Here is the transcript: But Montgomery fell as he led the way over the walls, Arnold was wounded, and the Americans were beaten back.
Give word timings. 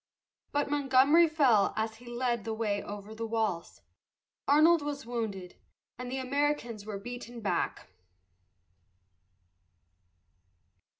But 0.51 0.71
Montgomery 0.71 1.29
fell 1.29 1.73
as 1.77 1.97
he 1.97 2.07
led 2.07 2.43
the 2.43 2.55
way 2.55 2.81
over 2.81 3.13
the 3.13 3.27
walls, 3.27 3.81
Arnold 4.47 4.81
was 4.81 5.05
wounded, 5.05 5.57
and 5.95 6.11
the 6.11 6.17
Americans 6.17 6.87
were 6.87 6.97
beaten 6.97 7.39
back. 7.39 7.87